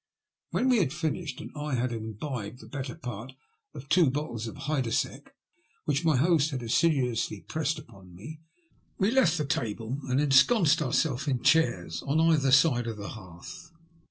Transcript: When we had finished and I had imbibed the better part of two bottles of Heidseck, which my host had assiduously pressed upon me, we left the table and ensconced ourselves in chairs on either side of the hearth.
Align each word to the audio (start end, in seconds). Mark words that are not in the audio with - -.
When 0.49 0.67
we 0.67 0.79
had 0.79 0.91
finished 0.93 1.39
and 1.41 1.51
I 1.55 1.75
had 1.75 1.91
imbibed 1.91 2.57
the 2.59 2.65
better 2.65 2.95
part 2.95 3.33
of 3.75 3.87
two 3.87 4.09
bottles 4.09 4.47
of 4.47 4.55
Heidseck, 4.57 5.35
which 5.85 6.03
my 6.03 6.17
host 6.17 6.49
had 6.49 6.63
assiduously 6.63 7.41
pressed 7.41 7.77
upon 7.77 8.15
me, 8.15 8.39
we 8.97 9.11
left 9.11 9.37
the 9.37 9.45
table 9.45 9.99
and 10.09 10.19
ensconced 10.19 10.81
ourselves 10.81 11.27
in 11.27 11.43
chairs 11.43 12.01
on 12.01 12.19
either 12.19 12.51
side 12.51 12.87
of 12.87 12.97
the 12.97 13.09
hearth. 13.09 13.69